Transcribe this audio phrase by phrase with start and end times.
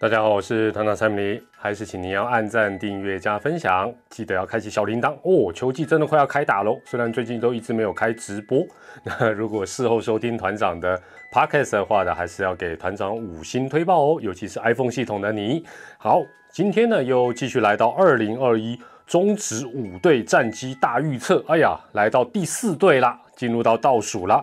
[0.00, 5.52] 大家好，我是团长蔡明黎，还是请您要按赞、订阅、加分享，记得要开启小铃铛哦。
[5.52, 8.64] 球季真的快要开打喽，虽然最近都一直没有开直播，
[9.02, 15.64] 那如果事后收听团长的 podcast 的话呢，还是要给团长五星推爆哦，尤其是 iPhone 系统的你。
[15.98, 16.22] 好，
[16.52, 24.40] 今天呢又继续来到二零二一中职五队战绩大预测，哎呀，来到第四队啦，进入到倒数啦。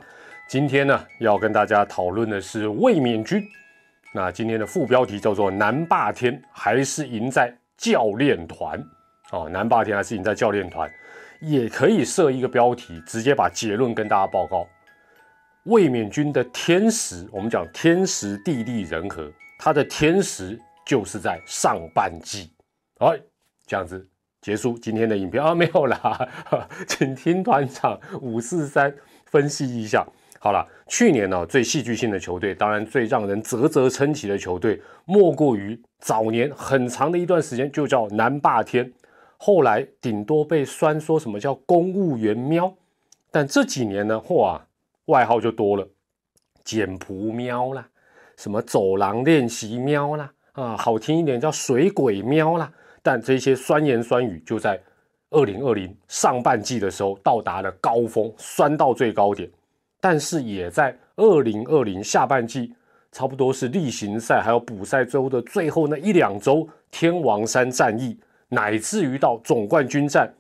[0.50, 3.42] 今天呢要跟大家讨论的是卫冕军。
[4.16, 8.82] 那今天的副标题叫做“南霸天还是赢在教练团”
[9.32, 10.90] 哦，南霸天还是赢在教练团，
[11.42, 14.66] 也可以设一个标题，直接把结论跟大家报告。
[15.66, 19.30] 卫冕军的天时，我们讲天时地利人和，
[19.60, 22.50] 他的天时就是在上半季。
[23.00, 23.20] 哎，
[23.68, 24.08] 这样子
[24.40, 26.30] 结束今天的影片啊，没有啦，
[26.88, 30.08] 请听团长五四三分析一下。
[30.40, 38.92] 好了，去年呢最戏剧性的球队，当然最让人啧啧称奇的球队，莫过于早年很长的一段时间就叫南霸天，
[39.38, 42.72] 后来顶多被酸说什么叫公务员喵，
[43.32, 44.60] 但这几年呢，嚯，
[45.06, 45.88] 外号就多了，
[46.64, 47.88] 简朴喵啦，
[48.38, 54.80] 什么走廊练习喵啦，啊，好听一点叫水鬼喵啦，但这些酸言酸语就在
[55.32, 59.50] 二零二零上半季的时候到达了高峰，酸到最高点。
[60.08, 62.72] 但是也在二零二零下半季，
[63.12, 68.16] 差不多是例行赛还有补赛周的最后那一两周，天王山战役，
[68.50, 70.32] 乃至于到总冠军战，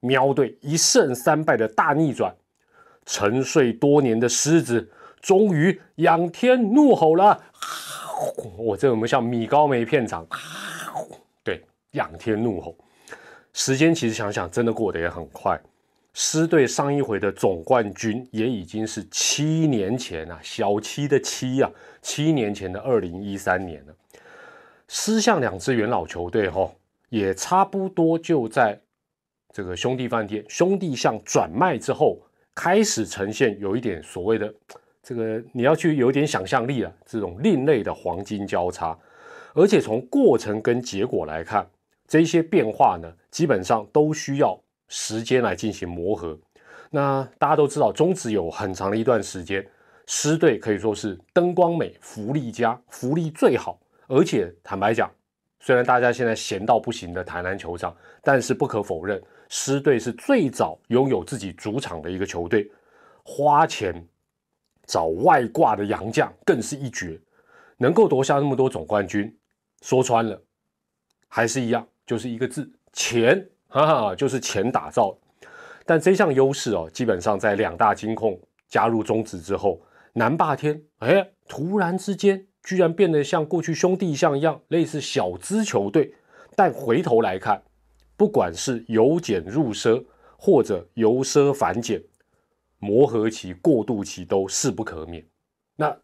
[0.00, 2.34] 喵队一胜三败的大逆转，
[3.04, 4.90] 沉睡多年的狮子
[5.20, 7.38] 终于仰天怒吼了。
[8.56, 10.26] 我这有没有像米高梅片场？
[11.44, 12.74] 对，仰天怒吼。
[13.52, 15.60] 时间其实想想，真的过得也很快。
[16.14, 21.70] 狮队上一回的总冠军也已经是七年前啊，小七的七啊，
[22.02, 23.94] 七年前的二零一三年了。
[24.88, 26.70] 狮象两支元老球队哈，
[27.08, 28.78] 也差不多就在
[29.54, 32.18] 这个兄弟饭店、兄弟象转卖之后，
[32.54, 34.52] 开始呈现有一点所谓的
[35.02, 38.96] 这个你要去有点想象力啊，这种另类的黄金交叉。
[39.54, 41.66] 而且从过程跟结果来看，
[42.06, 44.60] 这些变化呢，基本上都需要。
[44.94, 46.38] 时间来进行磨合，
[46.90, 49.66] 那大家都知道，中职有很长的一段时间，
[50.06, 53.80] 狮队可以说是灯光美、福利佳、福利最好。
[54.06, 55.10] 而且坦白讲，
[55.60, 62.70] 虽然大家现在闲到不行的台南球场，但是不可否认，狮队是最早拥有自己主场的一个球队。
[63.24, 64.06] 花钱
[64.84, 67.18] 找外挂的洋将更是一绝，
[67.78, 69.34] 能够夺下那么多总冠军，
[69.80, 70.38] 说穿了，
[71.28, 73.48] 还是一样，就是一个字：钱。
[73.72, 75.16] 哈哈，就是钱打造，
[75.86, 78.38] 但这项优势哦，基本上在两大金控
[78.68, 79.80] 加入中止之后，
[80.12, 86.14] 南霸天哎，突然之间居然变得像过去兄弟像一样，类似小资球队。
[86.54, 87.62] 但回头来看，
[88.14, 90.04] 不管是由俭入奢，
[90.36, 92.02] 或者由奢反俭，
[92.78, 95.24] 磨合期、过渡期都势不可免。
[95.76, 95.96] 那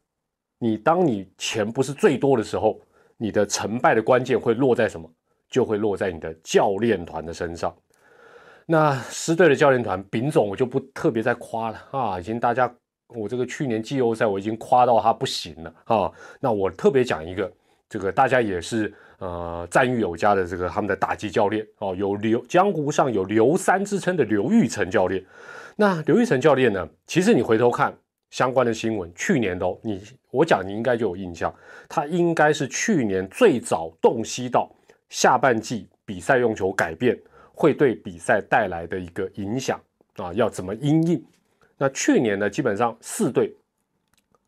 [0.58, 2.80] 你当你钱不是最多的时候，
[3.18, 5.12] 你的成败的关键会落在什么？
[5.50, 7.74] 就会落在你的教练团的身上。
[8.66, 12.70] 那狮队的教练团，丙总我就不特别再夸了啊，已经大家
[13.08, 16.12] 我这个去年季后赛我已经夸到他不行了啊。
[16.38, 17.50] 那我特别讲一个，
[17.88, 25.24] 这个大家也是呃赞誉有加的这个他们的打击教练哦，有刘江湖上有刘三之称的刘玉成教练。
[25.74, 27.96] 那刘玉成教练呢，其实你回头看
[28.28, 31.54] 相关的新闻，去年的你我讲你应该就有印象，
[31.88, 34.70] 他应该是去年最早洞悉到。
[35.08, 37.18] 下半季比赛用球改变
[37.52, 39.80] 会对比赛带来的一个影响
[40.16, 41.24] 啊，要怎么应应？
[41.76, 43.54] 那去年呢，基本上四队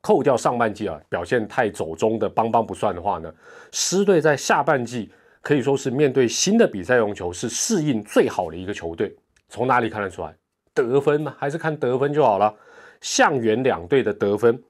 [0.00, 3.32] 扣掉上半季啊表现太走中的邦邦不算的话呢，
[3.72, 5.10] 狮队在下半季
[5.42, 9.14] 可以说是面对新的比赛用球是适应最好的一个球队。
[9.48, 10.34] 从哪里看得出来？
[10.72, 12.54] 得分嘛，还是看得分就好了。
[13.00, 14.62] 向远两队的得分，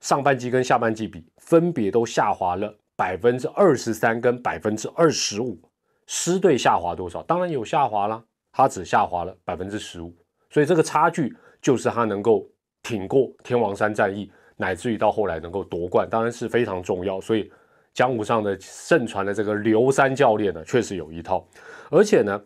[0.00, 2.74] 上半季跟下半季比，分别都下滑了。
[2.98, 5.56] 百分之二十三跟百分之二十五，
[6.08, 7.22] 师队下滑多少？
[7.22, 10.12] 当然有下滑啦，它只下滑了百分之十五，
[10.50, 12.44] 所以这个差距就是他能够
[12.82, 17.20] 挺过天王山战役，乃至于到后来能够夺冠，当然是非常重要。
[17.20, 17.48] 所以
[17.94, 21.46] 江湖上的盛传的这个刘三教练呢，确实有一套，
[21.92, 22.42] 而且呢。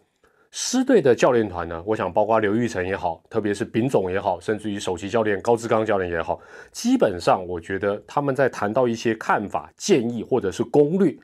[0.54, 6.38] 狮队的教练团呢，我想包括刘玉成也好，特别是丙总也好，甚至于首席教练高志刚教练也好，
[6.70, 11.16] 基本上我觉得他们在谈到一些看法、建议或者是攻略，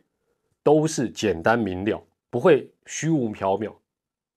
[0.64, 3.70] 都是简单明了，不会虚无缥缈。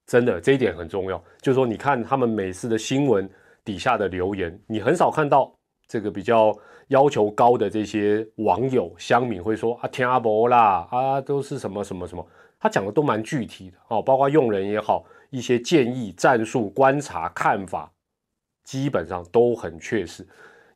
[0.06, 1.18] 真的，这一点很重要。
[1.42, 3.30] 就是说，你看他们每次的新闻
[3.64, 6.54] 底下的留言，你很少看到这个比较
[6.90, 12.28] 要求高的这些网友乡民会说啊，天阿伯啦，啊都是什么什么什么，
[12.62, 17.92] 他讲的都蛮具体的哦，包括用人也好，一些建议、战术、观察、看法，
[18.64, 20.26] 基本上都很确实，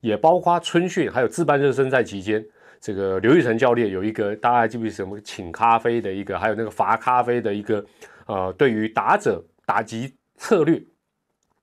[0.02, 2.44] 也包括春训还有自办热身赛期间，
[2.82, 7.86] 这个刘玉成教练有一个大家还记不记得什么请咖啡的一个，还有那个罚咖啡的一个，
[8.26, 10.82] 呃，对于打者打击策略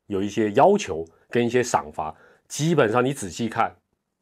[0.06, 2.14] 有一些要求跟一些赏罚。
[2.46, 3.74] 基本上你仔细看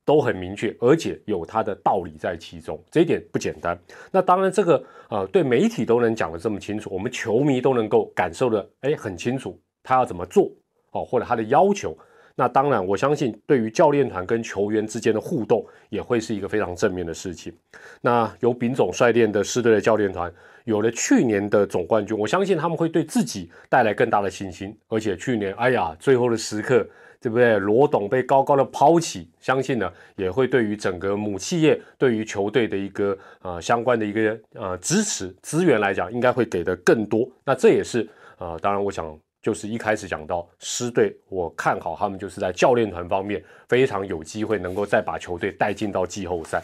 [0.05, 3.79] 都很明确，而且有它的道理在其中，这一点不简单。
[4.11, 10.51] 那当然，这个呃对媒体都能讲得这么清楚，我们球迷都能够感受的哎很清楚，他要怎么做
[10.93, 11.97] 哦，或者他的要求。
[12.41, 17.53] 那当然，我相信对于教练团跟球员之间的互动也会是一个非常正面的事情。
[18.01, 20.33] 那由丙总率练的狮队的教练团
[20.65, 24.75] 有了去年的总冠军，我相信他们会对自己带来更大的信心。
[24.89, 26.87] 而且去年，哎呀，最后的时刻。
[27.23, 27.59] 对不对？
[27.59, 37.31] 罗董被高高的抛起，相信呢也会对于整个母企业、对于球队的一个呃相关的一个呃支持资源来讲，应该会给的更多。
[37.45, 38.09] 那这也是
[38.39, 39.05] 呃，当然我想
[39.43, 46.63] 就是一开始讲到狮队，我看好他们就是在教练团方面非常有机会能够再把球队带进到季后赛。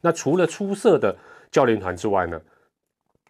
[0.00, 1.16] 那除了出色的
[1.50, 2.40] 教练团之外呢，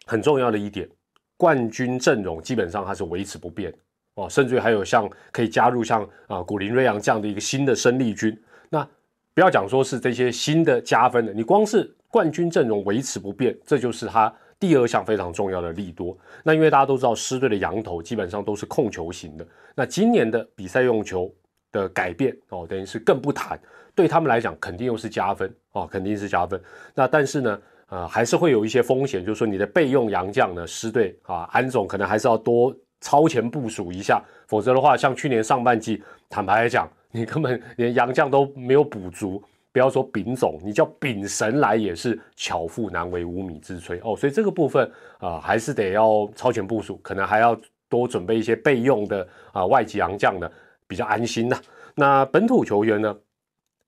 [0.05, 0.89] 很重要的一点，
[1.37, 3.73] 冠军阵容基本上它是维持不变。
[4.15, 8.37] 哦，甚至还有像可以加入像啊古林瑞阳这样的一个新的生力军，
[8.69, 8.87] 那
[9.33, 14.31] 不要讲说是这些新的加分的，你光是冠军阵容维持不变，这就是他
[14.63, 16.17] 第二项非常重要的利多。
[16.41, 19.45] 那因为大家都知道狮队的羊头基本上都是控球型的，
[19.75, 21.29] 那今年的比赛用球
[21.69, 23.59] 的改变哦，等于是更不谈，
[23.93, 26.57] 对他们来讲肯定又是加分哦，肯定是加分。
[26.95, 32.73] 那但是呢，呃，还是会有一些风险，就是说你的备用洋将呢，狮队啊，安总可能还是要多。
[33.01, 39.43] 超前部署一下，否则的话，像去年上半季，坦白来讲，你根本连洋将都没有补足，
[39.73, 44.15] 不要说丙总，你叫丙神来也是巧妇难为无米之炊哦。
[44.15, 47.59] 所以这个部分啊，还是得要超前部署，可能还要
[47.89, 50.49] 多准备一些备用的啊外籍洋将的，
[50.87, 51.59] 比较安心呐。
[51.95, 53.17] 那本土球员呢？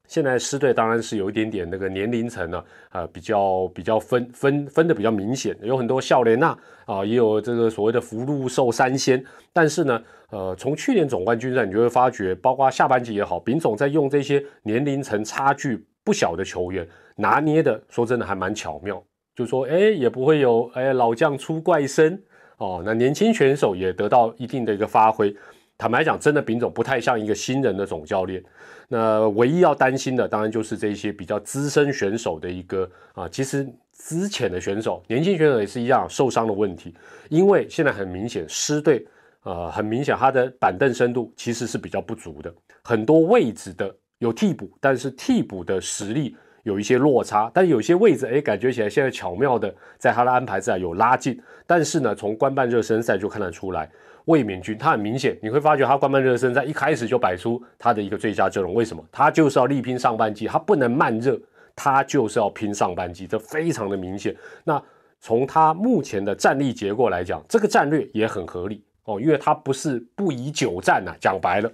[0.07, 9.24] 现在狮队当然是有一点点那个年龄层呢，呃，比较比较分分分的比较明显，有很多笑莲娜啊，也有这个所谓的福禄寿三仙。
[9.52, 19.02] 但是呢，呃，从去年总冠军赛，你就会发觉，包括下半季也好，丙总在用这些年龄层差距不小的球员拿捏的，说真的还蛮巧妙。
[19.36, 22.18] 就说，哎，也不会有哎老将出怪声
[22.57, 25.36] 哦，那年轻选手也得到一定的一个发挥。
[25.77, 28.44] 坦白讲，真的丙总不太像一个新人的总教练。
[28.88, 36.95] 那唯一要担心的，当然就是这些比较资深选手的一个啊，其实资浅的选手、年轻选手也是一样受伤的问题。
[37.30, 39.06] 因为现在很明显，狮队
[39.44, 46.36] 呃，很明显他的板凳深度其实是比较不足的，很多位置的有替补，但是替补的实力
[46.66, 47.50] 有一些落差。
[47.54, 51.42] 但有些位置，哎，感觉起来现在巧妙的在他的安排下有拉近。
[51.66, 53.90] 但是呢，从官办热身赛就看得出来。
[54.26, 58.74] 卫冕军，他很明显，你会发觉他官办热身赛一开始就摆出他的一个最佳阵容。
[58.74, 59.04] 为什么？
[59.12, 61.40] 他就是要力拼上半季，他不能慢热，
[61.76, 64.36] 他就是要拼上半季，这非常的明显。
[64.64, 64.82] 那
[65.22, 71.14] 从他目前的战力结构来讲，这个战略也很合理哦，因为他不是不以久战呐。
[71.20, 71.72] 讲白了，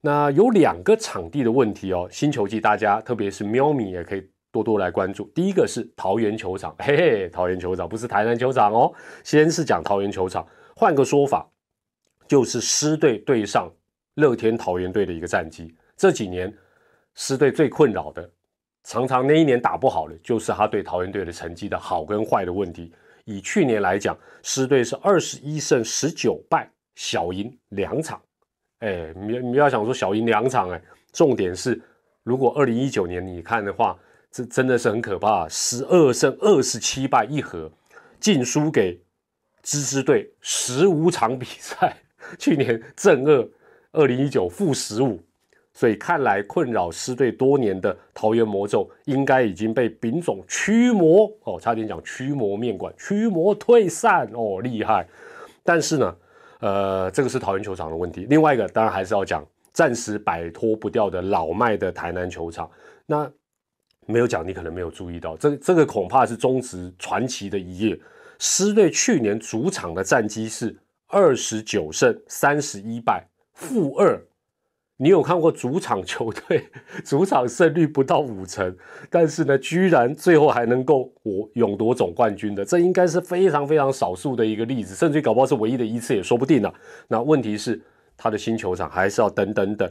[0.00, 5.24] 那有两个场地的问题哦，新球季大家特别是喵咪也可以多多来关注。
[5.34, 8.92] 第一个是桃园球场， 嘿嘿，桃园球场不是台南球场哦，
[9.24, 11.48] 先是讲桃园球场，换个说法。
[12.28, 13.70] 就是狮队对上
[14.14, 15.72] 乐天桃园队的一个战绩。
[15.96, 16.52] 这几年
[17.14, 18.28] 狮队最困扰的，
[18.82, 22.92] 常常那一年打不好的，就是他对桃园队的成绩的好跟坏的问题。
[23.26, 28.20] 以去年来讲，狮队是二十一胜十九败，小赢两场。
[28.80, 30.80] 哎，你你要想说小赢两场，哎，
[31.12, 31.80] 重点是
[32.22, 33.98] 如果二零一九年你看的话，
[34.30, 37.70] 这真的是很可怕，十二胜二十七败一和，
[38.20, 39.00] 净输给
[39.62, 41.96] 芝芝队十五场比赛。
[42.38, 43.48] 去年正二，
[43.92, 45.20] 二零一九负十五，
[45.72, 55.06] 所以看来困扰狮队多年的桃园魔咒应该已经被丙总驱魔哦，差点讲驱魔面馆，驱魔退散哦，厉害。
[55.62, 56.16] 但是呢，
[56.60, 58.26] 呃，这个是桃园球场的问题。
[58.28, 62.70] 另外一个当然还是要讲暂时摆脱不掉的老迈的台南球场。
[63.06, 63.30] 那
[64.06, 67.98] 没有讲，你可能没有注意到，这这个恐怕是中职传奇的一页。
[68.38, 70.76] 狮队去年主场的战绩是。
[71.08, 74.20] 二十九胜三十一败，负二。
[74.98, 76.68] 你有看过主场球队
[77.04, 78.74] 主场胜率不到五成，
[79.10, 86.72] 但是呢，居然最后还能够我勇夺总冠军的，这应该是非常非常少数的一个例子，甚至搞不好是唯一的一次也说不定呢。
[87.08, 87.80] 那问题是
[88.16, 89.90] 他的新球场还是要等等等。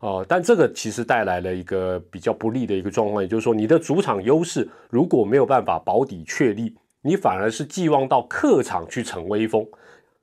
[0.00, 9.66] 哦，但这个其实带来了一个比较不利的一个状况，也就是说，你的主场优势如果没有办法保底确立，你反而是寄望到客场去逞威风。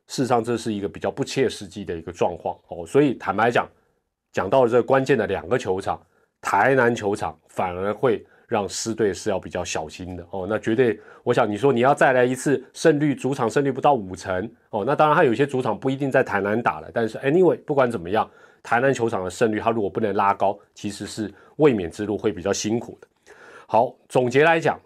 [0.05, 2.85] 事实上，这是一个比较不切实际的一个状况哦。
[2.85, 3.67] 所以坦白讲，
[4.33, 6.01] 讲到了这关键的两个球场，
[6.41, 10.45] 台南球场反而会让狮队是要比较小心的哦。
[10.49, 14.83] 那绝对，我想你说你要再来一次胜率，主场胜率不到五成哦。
[14.85, 18.29] 那当然，他有些主场不一定在台南打了，但是 anyway，不管怎么样。
[18.65, 23.07] 台南球场的胜率，他如果不能拉高，其实是卫冕之路会比较辛苦的。
[23.67, 24.79] 好，总结来讲，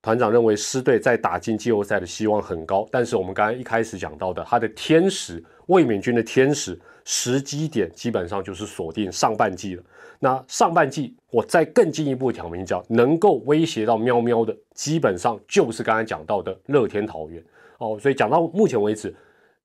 [0.00, 9.82] 团长认为狮队在打进季后赛的希望很高，但是我们刚刚一开始讲到的，他的天时卫冕军的天使时机点基本上就是锁定上半季了。
[10.18, 17.42] 那上半季我再更进一步挑明讲，能够威胁到喵喵的，基本上就是刚才讲到的乐天桃园
[17.78, 17.98] 哦。
[17.98, 19.14] 所以讲到目前为止。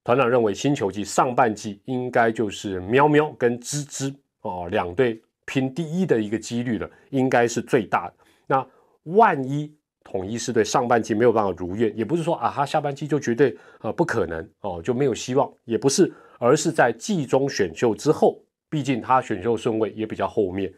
[0.05, 8.13] 团长认为，新球季上半季应该就是喵喵跟吱吱哦两队拼第一的一个几率了，应该是最大的。
[8.45, 8.67] 那
[9.03, 20.71] 万一统一是对上半季没有办法如愿，也不是说啊他下半季就绝对呃不可能哦就没有希望，也不是，而是在季中选秀之后，毕竟他选秀顺位也比较后面，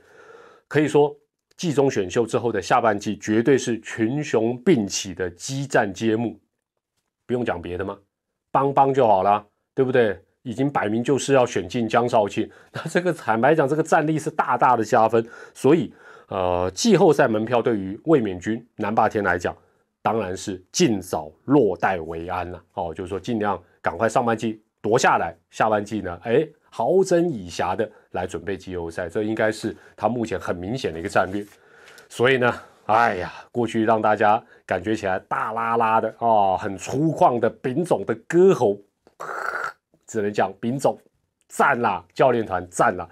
[0.67, 1.15] 可以说
[1.58, 6.39] 季中选秀之后的下半季绝对是群雄并起的激战揭幕，
[7.25, 7.98] 不用讲别的吗？
[8.51, 10.22] 帮帮就好了，对不对？
[10.44, 15.27] 已经摆明就是要选进江少庆，那这个坦白讲，这个战力是大大的加分。
[15.55, 15.91] 所以，
[16.27, 19.55] 呃，季后赛门票对于卫冕军南霸天来讲，
[20.01, 22.62] 当然是尽早落袋为安了。
[22.74, 31.46] 哦，就是说尽量赶快上半季夺下来，下半季呢，哎，好整以暇的来准备季后赛，这应该是他目前很明显的一个战略。
[32.10, 32.53] 所以呢。
[32.88, 38.77] 哎呀，过去让大家感觉起来大拉拉的啊，很粗犷的丙总的歌喉，
[40.05, 40.96] 只能讲丙总
[41.48, 43.10] 赞啦，教练团赞啦，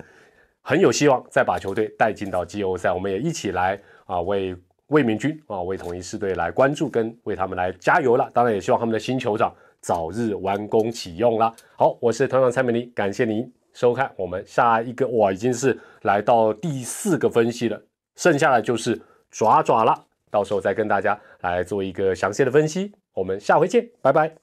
[0.63, 2.91] 很有希望再把球队带进到季后赛。
[2.91, 4.55] 我们也一起来啊，为
[4.87, 8.27] 魏明军啊，为统一狮队来关注跟为他们来加油了。
[8.33, 11.53] 当然也希望他们的新球场早日完工启用啦。
[11.75, 17.79] 好，我是团长蔡美玲，感谢您收看我们下一个哇，已经是来到第四个分析了，
[18.15, 18.99] 剩下的就是。
[19.35, 22.93] 抓抓了，到时候再跟大家来做一个详细的分析。
[23.15, 24.42] 我们下回见，拜拜。